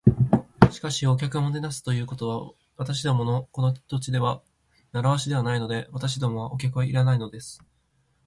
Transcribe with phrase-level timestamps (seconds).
[0.71, 4.41] 「しかし、お客をもてなすということは、私どものこの土地では
[4.93, 5.89] 慣わしではないので。
[5.91, 7.61] 私どもはお客はいらないのです」